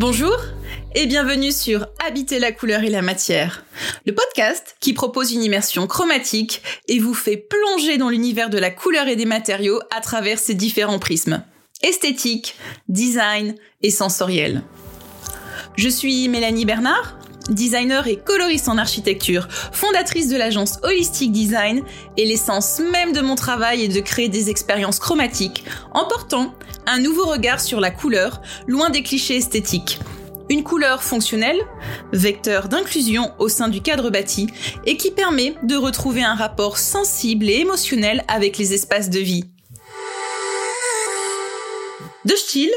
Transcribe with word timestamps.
Bonjour 0.00 0.34
et 0.94 1.04
bienvenue 1.04 1.52
sur 1.52 1.86
Habiter 2.06 2.38
la 2.38 2.52
couleur 2.52 2.84
et 2.84 2.88
la 2.88 3.02
matière, 3.02 3.66
le 4.06 4.14
podcast 4.14 4.74
qui 4.80 4.94
propose 4.94 5.34
une 5.34 5.42
immersion 5.42 5.86
chromatique 5.86 6.62
et 6.88 6.98
vous 6.98 7.12
fait 7.12 7.36
plonger 7.36 7.98
dans 7.98 8.08
l'univers 8.08 8.48
de 8.48 8.56
la 8.56 8.70
couleur 8.70 9.08
et 9.08 9.16
des 9.16 9.26
matériaux 9.26 9.78
à 9.94 10.00
travers 10.00 10.38
ses 10.38 10.54
différents 10.54 10.98
prismes 10.98 11.44
esthétique, 11.82 12.56
design 12.88 13.54
et 13.82 13.90
sensoriel. 13.90 14.62
Je 15.76 15.90
suis 15.90 16.30
Mélanie 16.30 16.64
Bernard, 16.64 17.18
designer 17.50 18.06
et 18.06 18.16
coloriste 18.16 18.68
en 18.68 18.78
architecture, 18.78 19.48
fondatrice 19.72 20.28
de 20.28 20.36
l'agence 20.36 20.78
Holistic 20.82 21.32
Design, 21.32 21.82
et 22.16 22.24
l'essence 22.24 22.80
même 22.80 23.12
de 23.12 23.20
mon 23.20 23.34
travail 23.34 23.84
est 23.84 23.88
de 23.88 24.00
créer 24.00 24.28
des 24.28 24.50
expériences 24.50 24.98
chromatiques 24.98 25.64
en 25.92 26.06
portant 26.06 26.54
un 26.86 26.98
nouveau 26.98 27.26
regard 27.26 27.60
sur 27.60 27.80
la 27.80 27.90
couleur, 27.90 28.40
loin 28.66 28.90
des 28.90 29.02
clichés 29.02 29.36
esthétiques. 29.36 29.98
Une 30.48 30.64
couleur 30.64 31.02
fonctionnelle, 31.02 31.60
vecteur 32.12 32.68
d'inclusion 32.68 33.32
au 33.38 33.48
sein 33.48 33.68
du 33.68 33.80
cadre 33.80 34.10
bâti, 34.10 34.48
et 34.84 34.96
qui 34.96 35.12
permet 35.12 35.54
de 35.62 35.76
retrouver 35.76 36.24
un 36.24 36.34
rapport 36.34 36.78
sensible 36.78 37.48
et 37.48 37.60
émotionnel 37.60 38.24
avec 38.26 38.58
les 38.58 38.74
espaces 38.74 39.10
de 39.10 39.20
vie. 39.20 39.44
De 42.24 42.34
style, 42.34 42.72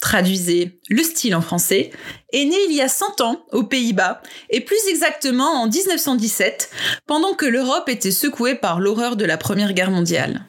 traduisez 0.00 0.80
le 0.88 1.02
style 1.02 1.34
en 1.34 1.40
français, 1.40 1.90
est 2.32 2.44
né 2.44 2.56
il 2.68 2.74
y 2.74 2.80
a 2.80 2.88
100 2.88 3.20
ans 3.20 3.44
aux 3.52 3.64
Pays-Bas, 3.64 4.22
et 4.50 4.60
plus 4.60 4.80
exactement 4.88 5.62
en 5.62 5.68
1917, 5.68 6.70
pendant 7.06 7.34
que 7.34 7.46
l'Europe 7.46 7.88
était 7.88 8.10
secouée 8.10 8.54
par 8.54 8.80
l'horreur 8.80 9.16
de 9.16 9.24
la 9.24 9.36
Première 9.36 9.72
Guerre 9.72 9.90
mondiale. 9.90 10.44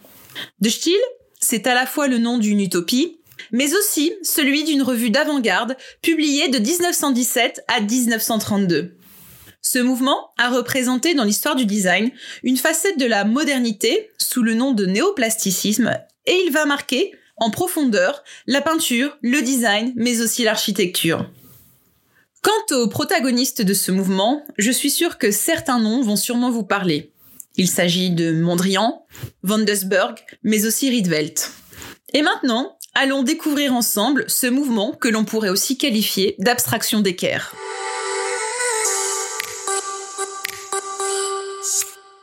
De 0.61 0.69
style, 0.69 0.94
c'est 1.39 1.67
à 1.67 1.73
la 1.73 1.86
fois 1.86 2.08
le 2.08 2.17
nom 2.17 2.38
d'une 2.38 2.61
utopie, 2.61 3.19
mais 3.52 3.73
aussi 3.73 4.14
celui 4.22 4.64
d'une 4.64 4.83
revue 4.83 5.09
d'avant-garde 5.09 5.75
publiée 6.02 6.50
de 6.50 6.59
1917 6.59 7.63
à 7.67 7.81
1932. 7.81 8.95
Ce 9.61 9.80
mouvement 9.80 10.31
a 10.38 10.50
représenté 10.50 11.16
dans 11.16 11.23
l'histoire 11.23 11.56
du 11.56 11.66
design 11.66 12.11
une 12.44 12.58
facette 12.58 12.97
de 12.97 13.06
la 13.06 13.25
modernité 13.25 14.11
sous 14.17 14.41
le 14.41 14.53
nom 14.53 14.72
de 14.72 14.86
néoplasticisme 14.86 15.97
et 16.25 16.44
il 16.45 16.52
va 16.52 16.66
marquer 16.66 17.11
en 17.39 17.49
profondeur 17.49 18.23
la 18.47 18.61
peinture, 18.61 19.17
le 19.21 19.41
design, 19.41 19.93
mais 19.95 20.21
aussi 20.21 20.43
l'architecture. 20.43 21.29
Quant 22.41 22.75
aux 22.77 22.87
protagonistes 22.87 23.61
de 23.61 23.73
ce 23.73 23.91
mouvement, 23.91 24.45
je 24.57 24.71
suis 24.71 24.89
sûre 24.89 25.17
que 25.17 25.31
certains 25.31 25.79
noms 25.79 26.01
vont 26.01 26.15
sûrement 26.15 26.51
vous 26.51 26.63
parler. 26.63 27.11
Il 27.57 27.67
s'agit 27.67 28.11
de 28.11 28.31
Mondrian, 28.31 29.05
Van 29.43 29.59
mais 30.43 30.65
aussi 30.65 30.89
Rietveld. 30.89 31.37
Et 32.13 32.21
maintenant, 32.21 32.77
allons 32.93 33.23
découvrir 33.23 33.73
ensemble 33.73 34.25
ce 34.27 34.47
mouvement 34.47 34.93
que 34.93 35.09
l'on 35.09 35.25
pourrait 35.25 35.49
aussi 35.49 35.77
qualifier 35.77 36.35
d'abstraction 36.39 37.01
d'équerre. 37.01 37.53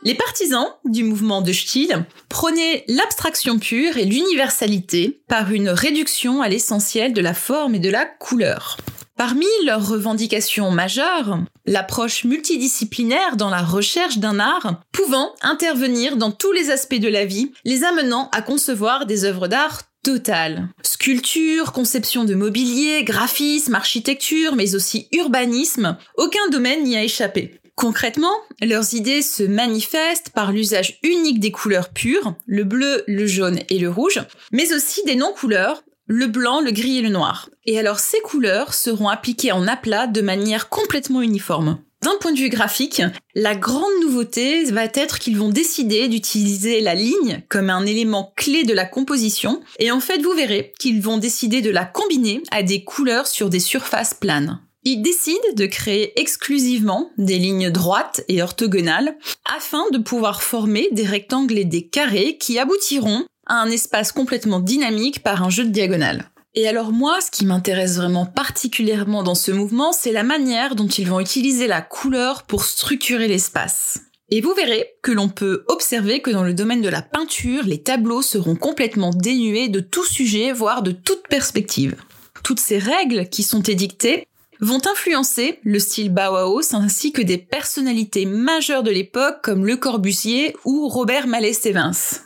Les 0.07 0.15
partisans 0.15 0.69
du 0.85 1.03
mouvement 1.03 1.41
de 1.41 1.51
Stiel 1.51 2.05
prônaient 2.29 2.85
l'abstraction 2.87 3.59
pure 3.59 3.97
et 3.97 4.05
l'universalité 4.05 5.19
par 5.27 5.51
une 5.51 5.67
réduction 5.67 6.41
à 6.41 6.47
l'essentiel 6.47 7.11
de 7.11 7.19
la 7.19 7.33
forme 7.33 7.75
et 7.75 7.79
de 7.79 7.89
la 7.89 8.05
couleur. 8.05 8.77
Parmi 9.17 9.47
leurs 9.65 9.85
revendications 9.85 10.71
majeures, 10.71 11.39
l'approche 11.65 12.23
multidisciplinaire 12.23 13.35
dans 13.35 13.49
la 13.49 13.61
recherche 13.61 14.19
d'un 14.19 14.39
art 14.39 14.79
pouvant 14.93 15.33
intervenir 15.41 16.15
dans 16.15 16.31
tous 16.31 16.53
les 16.53 16.69
aspects 16.69 16.95
de 16.95 17.09
la 17.09 17.25
vie, 17.25 17.51
les 17.65 17.83
amenant 17.83 18.29
à 18.31 18.41
concevoir 18.41 19.07
des 19.07 19.25
œuvres 19.25 19.49
d'art 19.49 19.81
totales. 20.03 20.69
Sculpture, 20.83 21.73
conception 21.73 22.23
de 22.23 22.33
mobilier, 22.33 23.03
graphisme, 23.03 23.75
architecture, 23.75 24.55
mais 24.55 24.73
aussi 24.73 25.09
urbanisme, 25.11 25.97
aucun 26.15 26.47
domaine 26.49 26.85
n'y 26.85 26.95
a 26.95 27.03
échappé. 27.03 27.59
Concrètement, 27.77 28.33
leurs 28.59 28.95
idées 28.95 29.21
se 29.21 29.43
manifestent 29.43 30.31
par 30.31 30.51
l'usage 30.51 30.97
unique 31.03 31.39
des 31.39 31.51
couleurs 31.51 31.89
pures, 31.89 32.33
le 32.47 32.63
bleu, 32.63 33.03
le 33.05 33.27
jaune 33.27 33.59
et 33.69 33.77
le 33.77 33.87
rouge, 33.87 34.19
mais 34.51 34.73
aussi 34.73 35.03
des 35.05 35.13
non-couleurs, 35.13 35.83
le 36.07 36.25
blanc, 36.25 36.59
le 36.59 36.71
gris 36.71 36.97
et 36.97 37.01
le 37.03 37.09
noir. 37.09 37.51
Et 37.67 37.77
alors 37.77 37.99
ces 37.99 38.19
couleurs 38.21 38.73
seront 38.73 39.09
appliquées 39.09 39.51
en 39.51 39.67
aplat 39.67 40.07
de 40.07 40.21
manière 40.21 40.69
complètement 40.69 41.21
uniforme. 41.21 41.77
D'un 42.01 42.15
point 42.19 42.31
de 42.31 42.39
vue 42.39 42.49
graphique, 42.49 43.03
la 43.35 43.53
grande 43.55 44.01
nouveauté 44.01 44.63
va 44.71 44.85
être 44.85 45.19
qu'ils 45.19 45.37
vont 45.37 45.49
décider 45.49 46.07
d'utiliser 46.07 46.81
la 46.81 46.95
ligne 46.95 47.43
comme 47.47 47.69
un 47.69 47.85
élément 47.85 48.33
clé 48.35 48.63
de 48.63 48.73
la 48.73 48.85
composition, 48.85 49.61
et 49.77 49.91
en 49.91 49.99
fait 49.99 50.23
vous 50.23 50.33
verrez 50.33 50.73
qu'ils 50.79 51.01
vont 51.01 51.17
décider 51.17 51.61
de 51.61 51.69
la 51.69 51.85
combiner 51.85 52.41
à 52.49 52.63
des 52.63 52.83
couleurs 52.83 53.27
sur 53.27 53.51
des 53.51 53.59
surfaces 53.59 54.15
planes. 54.15 54.61
Ils 54.89 55.01
décident 55.01 55.53
de 55.53 55.65
créer 55.65 56.17
exclusivement 56.17 57.11
des 57.17 57.37
lignes 57.37 57.71
droites 57.71 58.21
et 58.29 58.41
orthogonales 58.41 59.17
afin 59.43 59.83
de 59.91 59.97
pouvoir 59.97 60.41
former 60.41 60.87
des 60.93 61.03
rectangles 61.03 61.57
et 61.57 61.65
des 61.65 61.85
carrés 61.85 62.37
qui 62.37 62.57
aboutiront 62.57 63.25
à 63.47 63.55
un 63.55 63.69
espace 63.69 64.13
complètement 64.13 64.61
dynamique 64.61 65.23
par 65.23 65.43
un 65.43 65.49
jeu 65.49 65.65
de 65.65 65.71
diagonale. 65.71 66.31
Et 66.55 66.69
alors 66.69 66.93
moi, 66.93 67.19
ce 67.19 67.29
qui 67.29 67.45
m'intéresse 67.45 67.97
vraiment 67.97 68.25
particulièrement 68.25 69.23
dans 69.23 69.35
ce 69.35 69.51
mouvement, 69.51 69.91
c'est 69.91 70.13
la 70.13 70.23
manière 70.23 70.73
dont 70.73 70.87
ils 70.87 71.09
vont 71.09 71.19
utiliser 71.19 71.67
la 71.67 71.81
couleur 71.81 72.43
pour 72.43 72.63
structurer 72.63 73.27
l'espace. 73.27 73.99
Et 74.29 74.39
vous 74.39 74.53
verrez 74.53 74.91
que 75.03 75.11
l'on 75.11 75.27
peut 75.27 75.65
observer 75.67 76.21
que 76.21 76.31
dans 76.31 76.43
le 76.43 76.53
domaine 76.53 76.81
de 76.81 76.87
la 76.87 77.01
peinture, 77.01 77.65
les 77.65 77.83
tableaux 77.83 78.21
seront 78.21 78.55
complètement 78.55 79.09
dénués 79.09 79.67
de 79.67 79.81
tout 79.81 80.05
sujet, 80.05 80.53
voire 80.53 80.81
de 80.81 80.91
toute 80.91 81.27
perspective. 81.27 81.97
Toutes 82.41 82.61
ces 82.61 82.77
règles 82.77 83.27
qui 83.27 83.43
sont 83.43 83.63
édictées 83.63 84.25
vont 84.59 84.81
influencer 84.91 85.59
le 85.63 85.79
style 85.79 86.13
Bauhaus 86.13 86.73
ainsi 86.73 87.11
que 87.11 87.21
des 87.21 87.37
personnalités 87.37 88.25
majeures 88.25 88.83
de 88.83 88.91
l'époque 88.91 89.41
comme 89.43 89.65
Le 89.65 89.77
Corbusier 89.77 90.55
ou 90.65 90.87
Robert 90.87 91.27
Mallet-Stevens. 91.27 92.21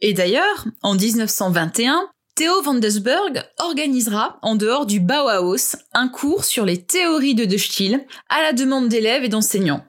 Et 0.00 0.12
d'ailleurs, 0.12 0.66
en 0.82 0.94
1921, 0.94 2.08
Theo 2.36 2.62
van 2.62 2.74
Desburg 2.74 3.42
organisera, 3.58 4.38
en 4.42 4.56
dehors 4.56 4.86
du 4.86 5.00
Bauhaus, 5.00 5.76
un 5.92 6.08
cours 6.08 6.44
sur 6.44 6.64
les 6.64 6.82
théories 6.82 7.34
de 7.34 7.44
De 7.44 7.56
Stijl 7.56 8.00
à 8.28 8.42
la 8.42 8.52
demande 8.52 8.88
d'élèves 8.88 9.24
et 9.24 9.28
d'enseignants. 9.28 9.84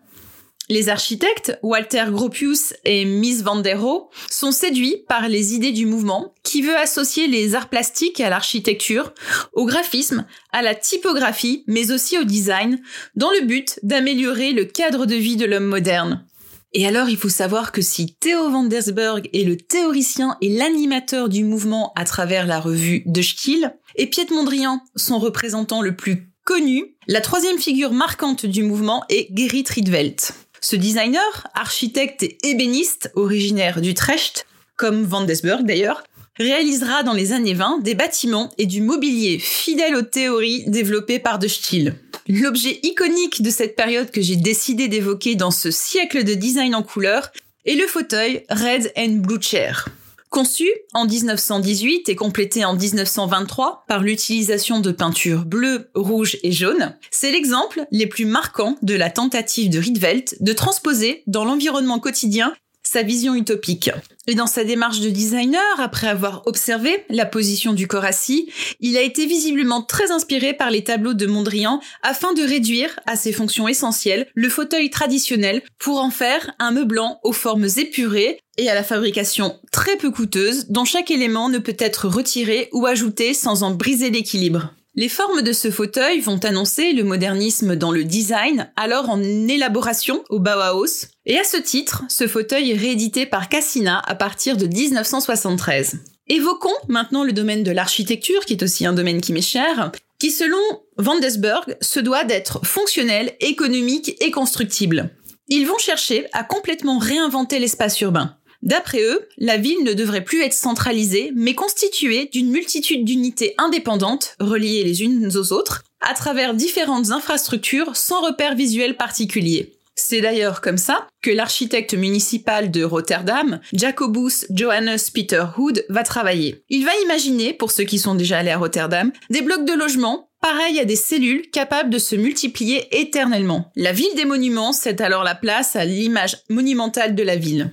Les 0.72 0.88
architectes, 0.88 1.60
Walter 1.64 2.06
Gropius 2.12 2.74
et 2.86 3.04
Mies 3.04 3.42
van 3.42 3.58
der 3.58 3.82
Rohe, 3.82 4.08
sont 4.30 4.54
séduits 4.54 5.04
par 5.10 5.28
les 5.28 5.54
idées 5.54 5.74
du 5.74 5.86
mouvement 5.86 6.34
qui 6.44 6.62
veut 6.62 6.78
associer 6.78 7.28
les 7.28 7.56
arts 7.56 7.68
plastiques 7.68 8.22
à 8.22 8.30
l'architecture, 8.30 9.14
au 9.52 9.66
graphisme, 9.66 10.26
à 10.54 10.62
la 10.62 10.74
typographie, 10.74 11.66
mais 11.68 11.92
aussi 11.92 12.18
au 12.18 12.24
design, 12.24 12.82
dans 13.18 13.32
le 13.32 13.46
but 13.46 13.82
d'améliorer 13.84 14.54
le 14.54 14.64
cadre 14.64 15.06
de 15.06 15.16
vie 15.16 15.36
de 15.36 15.44
l'homme 15.44 15.66
moderne. 15.66 16.26
Et 16.72 16.88
alors, 16.88 17.10
il 17.10 17.18
faut 17.18 17.28
savoir 17.28 17.74
que 17.74 17.82
si 17.82 18.16
Theo 18.22 18.50
van 18.50 18.64
Dersberg 18.64 19.30
est 19.34 19.44
le 19.44 19.58
théoricien 19.58 20.38
et 20.40 20.48
l'animateur 20.48 21.28
du 21.28 21.44
mouvement 21.44 21.92
à 21.98 22.06
travers 22.06 22.48
la 22.48 22.62
revue 22.62 23.04
De 23.08 23.22
Stiel, 23.22 23.76
et 23.98 24.08
Piet 24.08 24.28
Mondrian, 24.32 24.80
son 24.96 25.20
représentant 25.20 25.82
le 25.82 25.98
plus 25.98 26.32
connu, 26.46 26.96
la 27.08 27.20
troisième 27.20 27.60
figure 27.60 27.92
marquante 27.92 28.46
du 28.46 28.64
mouvement 28.64 29.04
est 29.10 29.28
Gerrit 29.36 29.66
Rietveld. 29.68 30.22
Ce 30.64 30.76
designer, 30.76 31.48
architecte 31.56 32.22
et 32.22 32.38
ébéniste 32.44 33.12
originaire 33.16 33.82
d'Utrecht, 33.82 34.46
comme 34.78 35.04
Van 35.04 35.24
Desburg 35.24 35.64
d'ailleurs, 35.64 36.04
réalisera 36.38 37.02
dans 37.02 37.14
les 37.14 37.34
années 37.34 37.56
20 37.56 37.80
des 37.80 37.96
bâtiments 37.96 38.52
et 38.60 38.68
du 38.68 38.80
mobilier 38.80 39.40
fidèles 39.40 39.96
aux 39.96 40.04
théories 40.04 40.64
développées 40.68 41.18
par 41.18 41.40
De 41.40 41.48
Stiel. 41.48 41.96
L'objet 42.28 42.80
iconique 42.84 43.42
de 43.42 43.50
cette 43.50 43.76
période 43.76 44.12
que 44.12 44.22
j'ai 44.22 44.36
décidé 44.36 44.88
d'évoquer 44.88 45.34
dans 45.34 45.50
ce 45.50 45.72
siècle 45.72 46.24
de 46.24 46.36
design 46.36 46.76
en 46.76 46.84
couleur 46.84 47.32
est 47.66 47.76
le 47.76 47.88
fauteuil 47.88 48.46
Red 48.52 48.94
and 48.96 49.18
Blue 49.18 49.42
Chair. 49.42 49.88
Conçu 50.32 50.70
en 50.94 51.06
1918 51.06 52.08
et 52.08 52.16
complété 52.16 52.64
en 52.64 52.74
1923 52.74 53.84
par 53.86 54.02
l'utilisation 54.02 54.80
de 54.80 54.94
peintures 54.94 55.44
bleues, 55.44 55.90
rouges 55.94 56.38
et 56.42 56.54
jaunes, 56.54 56.96
c'est 57.12 57.34
l'exemple 57.34 57.84
les 57.92 58.08
plus 58.08 58.24
marquants 58.24 58.78
de 58.82 58.96
la 58.96 59.10
tentative 59.10 59.70
de 59.70 59.78
Rietveld 59.78 60.38
de 60.40 60.54
transposer 60.54 61.24
dans 61.28 61.44
l'environnement 61.44 62.00
quotidien 62.00 62.54
sa 62.92 63.04
vision 63.04 63.36
utopique. 63.36 63.90
Et 64.28 64.36
dans 64.36 64.48
sa 64.48 64.66
démarche 64.66 65.00
de 65.00 65.10
designer, 65.10 65.62
après 65.78 66.08
avoir 66.08 66.46
observé 66.46 67.06
la 67.10 67.26
position 67.26 67.72
du 67.72 67.88
corps 67.88 68.04
assis, 68.04 68.52
il 68.82 68.98
a 68.98 69.02
été 69.02 69.26
visiblement 69.26 69.82
très 69.82 70.12
inspiré 70.12 70.54
par 70.54 70.72
les 70.72 70.84
tableaux 70.84 71.14
de 71.14 71.26
Mondrian 71.26 71.80
afin 72.04 72.34
de 72.34 72.42
réduire 72.42 73.00
à 73.06 73.16
ses 73.16 73.32
fonctions 73.32 73.70
essentielles 73.70 74.28
le 74.36 74.50
fauteuil 74.50 74.90
traditionnel 74.90 75.62
pour 75.80 76.00
en 76.00 76.12
faire 76.12 76.52
un 76.60 76.72
meublant 76.72 77.22
aux 77.24 77.32
formes 77.32 77.68
épurées 77.78 78.42
et 78.58 78.70
à 78.70 78.76
la 78.76 78.84
fabrication 78.84 79.58
très 79.72 79.96
peu 79.96 80.12
coûteuse 80.12 80.68
dont 80.68 80.84
chaque 80.84 81.12
élément 81.12 81.48
ne 81.48 81.60
peut 81.60 81.78
être 81.80 82.10
retiré 82.10 82.68
ou 82.74 82.86
ajouté 82.88 83.34
sans 83.34 83.64
en 83.64 83.72
briser 83.72 84.10
l'équilibre. 84.10 84.74
Les 84.96 85.08
formes 85.08 85.42
de 85.42 85.54
ce 85.54 85.72
fauteuil 85.72 86.20
vont 86.20 86.40
annoncer 86.40 86.92
le 86.92 87.06
modernisme 87.06 87.78
dans 87.78 87.94
le 87.94 88.04
design, 88.04 88.70
alors 88.76 89.10
en 89.10 89.24
élaboration 89.24 90.22
au 90.30 90.40
Bauhaus. 90.40 91.08
Et 91.26 91.40
à 91.40 91.46
ce 91.46 91.56
titre, 91.56 92.04
ce 92.10 92.28
fauteuil 92.28 92.72
est 92.72 92.78
réédité 92.78 93.26
par 93.26 93.48
Cassina 93.48 94.02
à 94.06 94.16
partir 94.16 94.58
de 94.58 94.68
1973. 94.68 96.00
Évoquons 96.28 96.76
maintenant 96.90 97.24
le 97.24 97.32
domaine 97.32 97.64
de 97.64 97.72
l'architecture, 97.72 98.44
qui 98.44 98.52
est 98.52 98.64
aussi 98.64 98.86
un 98.86 98.92
domaine 98.92 99.22
qui 99.22 99.32
m'est 99.32 99.42
cher. 99.42 99.94
qui 100.20 100.30
selon 100.30 100.60
Vandesberg 100.98 101.78
se 101.80 102.02
doit 102.02 102.26
d'être 102.26 102.64
fonctionnel, 102.66 103.34
économique 103.40 104.22
et 104.22 104.30
constructible. 104.30 105.10
Ils 105.48 105.66
vont 105.66 105.78
chercher 105.78 106.28
à 106.34 106.44
complètement 106.44 106.98
réinventer 106.98 107.60
l'espace 107.60 108.00
urbain. 108.02 108.36
D'après 108.64 109.02
eux, 109.02 109.28
la 109.38 109.58
ville 109.58 109.84
ne 109.84 109.94
devrait 109.94 110.24
plus 110.24 110.42
être 110.44 110.54
centralisée, 110.54 111.32
mais 111.36 111.56
constituée 111.56 112.30
d'une 112.32 112.52
multitude 112.52 113.06
d'unités 113.06 113.56
indépendantes, 113.58 114.36
reliées 114.40 114.84
les 114.84 115.04
unes 115.04 115.32
aux 115.36 115.52
autres, 115.52 115.84
à 116.02 116.14
travers 116.14 116.54
différentes 116.54 117.12
infrastructures 117.12 117.96
sans 117.96 118.22
repère 118.22 118.56
visuel 118.56 118.98
particulier. 118.98 119.78
C'est 119.96 120.22
d'ailleurs 120.22 120.62
comme 120.62 120.78
ça 120.78 121.08
que 121.22 121.30
l'architecte 121.30 121.94
municipal 121.94 122.72
de 122.72 122.84
Rotterdam, 122.84 123.60
Jacobus 123.74 124.46
Johannes 124.50 124.98
Peter 125.14 125.44
Hood, 125.58 125.86
va 125.90 126.04
travailler. 126.04 126.64
Il 126.70 126.86
va 126.86 126.92
imaginer, 127.04 127.54
pour 127.54 127.72
ceux 127.72 127.84
qui 127.84 128.00
sont 128.00 128.16
déjà 128.16 128.40
allés 128.40 128.52
à 128.52 128.58
Rotterdam, 128.58 129.12
des 129.30 129.42
blocs 129.42 129.66
de 129.66 129.74
logement 129.74 130.31
pareils 130.42 130.80
à 130.80 130.86
des 130.86 130.96
cellules 130.96 131.50
capables 131.52 131.90
de 131.90 132.00
se 132.00 132.16
multiplier 132.16 132.88
éternellement. 133.00 133.72
La 133.76 133.94
ville 133.94 134.16
des 134.16 134.26
monuments 134.26 134.74
cède 134.74 135.02
alors 135.02 135.24
la 135.24 135.36
place 135.36 135.76
à 135.76 135.86
l'image 135.86 136.38
monumentale 136.50 137.16
de 137.16 137.24
la 137.24 137.36
ville. 137.36 137.72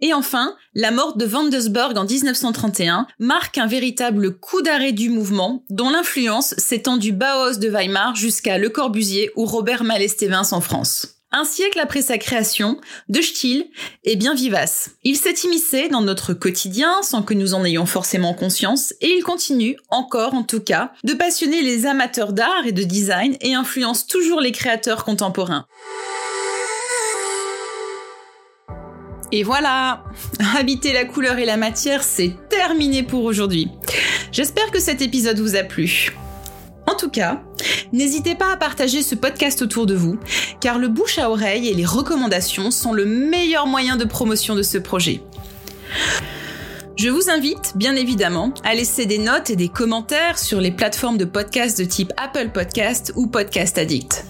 Et 0.00 0.12
enfin, 0.14 0.56
la 0.74 0.90
mort 0.90 1.16
de 1.16 1.24
Vandesburg 1.24 1.96
en 1.96 2.04
1931 2.04 3.06
marque 3.18 3.58
un 3.58 3.66
véritable 3.66 4.38
coup 4.38 4.62
d'arrêt 4.62 4.92
du 4.92 5.10
mouvement 5.10 5.64
dont 5.70 5.90
l'influence 5.90 6.54
s'étend 6.58 6.96
du 6.96 7.12
Bauhaus 7.12 7.58
de 7.58 7.68
Weimar 7.68 8.14
jusqu'à 8.14 8.58
Le 8.58 8.70
Corbusier 8.70 9.30
ou 9.36 9.44
Robert 9.44 9.84
Malestévins 9.84 10.52
en 10.52 10.60
France. 10.60 11.15
Un 11.32 11.44
siècle 11.44 11.80
après 11.80 12.02
sa 12.02 12.18
création, 12.18 12.80
De 13.08 13.20
Stiel 13.20 13.66
est 14.04 14.14
bien 14.14 14.32
vivace. 14.32 14.90
Il 15.02 15.16
s'est 15.16 15.34
immiscé 15.44 15.88
dans 15.88 16.00
notre 16.00 16.34
quotidien 16.34 17.02
sans 17.02 17.22
que 17.22 17.34
nous 17.34 17.52
en 17.52 17.64
ayons 17.64 17.84
forcément 17.84 18.32
conscience 18.32 18.94
et 19.00 19.08
il 19.08 19.24
continue, 19.24 19.76
encore 19.88 20.34
en 20.34 20.44
tout 20.44 20.60
cas, 20.60 20.92
de 21.02 21.14
passionner 21.14 21.62
les 21.62 21.86
amateurs 21.86 22.32
d'art 22.32 22.64
et 22.64 22.72
de 22.72 22.84
design 22.84 23.36
et 23.40 23.54
influence 23.54 24.06
toujours 24.06 24.40
les 24.40 24.52
créateurs 24.52 25.04
contemporains. 25.04 25.66
Et 29.32 29.42
voilà 29.42 30.04
Habiter 30.56 30.92
la 30.92 31.04
couleur 31.04 31.38
et 31.38 31.44
la 31.44 31.56
matière, 31.56 32.04
c'est 32.04 32.36
terminé 32.48 33.02
pour 33.02 33.24
aujourd'hui. 33.24 33.68
J'espère 34.30 34.70
que 34.70 34.78
cet 34.78 35.02
épisode 35.02 35.40
vous 35.40 35.56
a 35.56 35.64
plu. 35.64 36.12
En 36.86 36.94
tout 36.94 37.10
cas, 37.10 37.42
n'hésitez 37.92 38.34
pas 38.34 38.52
à 38.52 38.56
partager 38.56 39.02
ce 39.02 39.14
podcast 39.14 39.62
autour 39.62 39.86
de 39.86 39.94
vous, 39.94 40.18
car 40.60 40.78
le 40.78 40.88
bouche 40.88 41.18
à 41.18 41.30
oreille 41.30 41.68
et 41.68 41.74
les 41.74 41.84
recommandations 41.84 42.70
sont 42.70 42.92
le 42.92 43.06
meilleur 43.06 43.66
moyen 43.66 43.96
de 43.96 44.04
promotion 44.04 44.54
de 44.54 44.62
ce 44.62 44.78
projet. 44.78 45.22
Je 46.96 47.10
vous 47.10 47.28
invite, 47.28 47.72
bien 47.76 47.94
évidemment, 47.94 48.54
à 48.64 48.74
laisser 48.74 49.04
des 49.04 49.18
notes 49.18 49.50
et 49.50 49.56
des 49.56 49.68
commentaires 49.68 50.38
sur 50.38 50.62
les 50.62 50.70
plateformes 50.70 51.18
de 51.18 51.26
podcast 51.26 51.78
de 51.78 51.84
type 51.84 52.10
Apple 52.16 52.48
Podcast 52.54 53.12
ou 53.16 53.26
Podcast 53.26 53.76
Addict. 53.76 54.24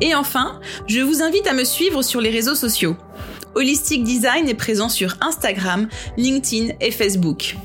Et 0.00 0.12
enfin, 0.16 0.60
je 0.88 1.00
vous 1.00 1.22
invite 1.22 1.46
à 1.46 1.52
me 1.52 1.62
suivre 1.62 2.02
sur 2.02 2.20
les 2.20 2.30
réseaux 2.30 2.56
sociaux. 2.56 2.96
Holistic 3.54 4.02
Design 4.02 4.48
est 4.48 4.54
présent 4.54 4.88
sur 4.88 5.14
Instagram, 5.20 5.88
LinkedIn 6.16 6.72
et 6.80 6.90
Facebook. 6.90 7.56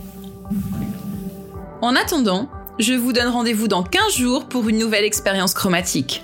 En 1.81 1.95
attendant, 1.95 2.47
je 2.79 2.93
vous 2.93 3.13
donne 3.13 3.27
rendez-vous 3.27 3.67
dans 3.67 3.83
15 3.83 4.15
jours 4.15 4.45
pour 4.45 4.69
une 4.69 4.77
nouvelle 4.77 5.05
expérience 5.05 5.53
chromatique. 5.53 6.23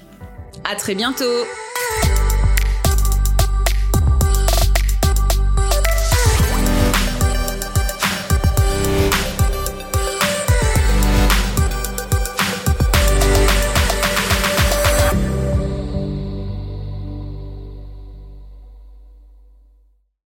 À 0.63 0.75
très 0.75 0.95
bientôt! 0.95 1.45